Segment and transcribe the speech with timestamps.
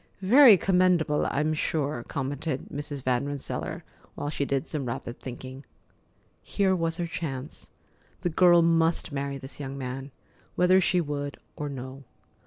[0.23, 3.03] "Very commendable, I'm sure," commented Mrs.
[3.03, 3.83] Van Rensselaer,
[4.15, 5.63] while she did some rapid thinking.
[6.41, 7.69] Here was her chance.
[8.21, 10.09] The girl must marry this young man,
[10.55, 12.03] whether she would or no.